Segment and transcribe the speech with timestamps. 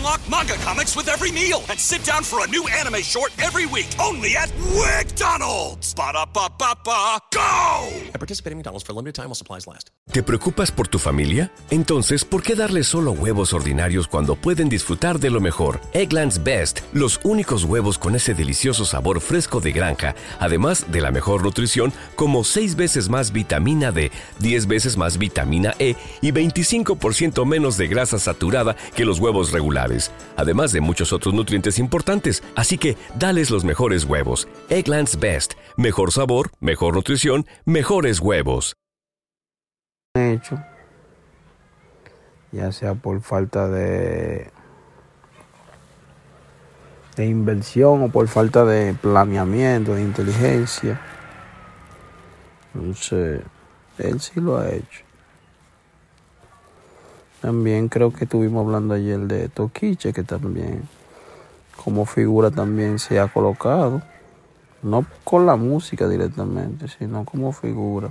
[0.00, 3.66] Unlock manga comics with every meal and sit down for a new anime short every
[3.66, 5.94] week only at WickDonald's.
[5.94, 7.88] Ba-da-ba-ba-ba, go!
[8.14, 9.90] I participate in McDonald's for a limited time while supplies last.
[10.10, 11.52] ¿Te preocupas por tu familia?
[11.70, 15.80] Entonces, ¿por qué darles solo huevos ordinarios cuando pueden disfrutar de lo mejor?
[15.92, 21.10] Eggland's Best, los únicos huevos con ese delicioso sabor fresco de granja, además de la
[21.10, 27.44] mejor nutrición, como 6 veces más vitamina D, 10 veces más vitamina E y 25%
[27.44, 29.89] menos de grasa saturada que los huevos regulares,
[30.36, 32.42] además de muchos otros nutrientes importantes.
[32.56, 34.48] Así que, dales los mejores huevos.
[34.68, 38.76] Eggland's Best, mejor sabor, mejor nutrición, mejores huevos.
[40.14, 40.58] hecho,
[42.52, 44.50] ya sea por falta de,
[47.16, 51.00] de inversión o por falta de planeamiento, de inteligencia.
[52.74, 53.42] Entonces,
[53.98, 55.09] él sí lo ha hecho.
[57.40, 60.82] También creo que estuvimos hablando ayer de Toquiche, que también
[61.82, 64.02] como figura también se ha colocado,
[64.82, 68.10] no con la música directamente, sino como figura.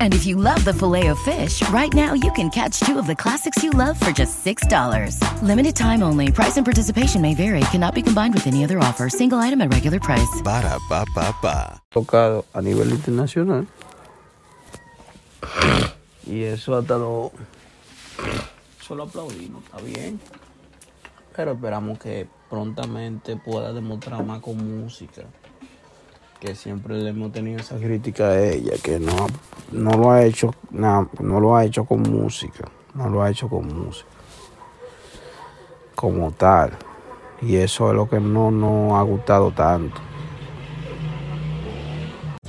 [0.00, 3.06] And if you love the filet of fish, right now you can catch two of
[3.06, 5.20] the classics you love for just $6.
[5.42, 6.32] Limited time only.
[6.32, 7.60] Price and participation may vary.
[7.70, 9.10] Cannot be combined with any other offer.
[9.10, 10.40] Single item at regular price.
[10.42, 11.82] Ba-da-ba-ba-ba.
[11.96, 13.66] tocado a nivel internacional.
[16.26, 17.30] Y eso hasta lo.
[18.80, 20.18] Eso lo aplaudimos, está bien.
[21.36, 25.22] Pero esperamos que prontamente pueda demostrar más con música.
[26.40, 29.26] Que siempre le hemos tenido esa crítica a ella, que no,
[29.72, 32.64] no lo ha hecho no lo ha hecho con música.
[32.94, 34.08] No lo ha hecho con música.
[35.94, 36.72] Como tal.
[37.42, 40.00] Y eso es lo que no nos ha gustado tanto.